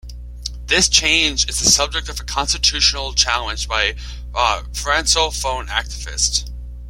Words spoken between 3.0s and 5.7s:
challenge by francophone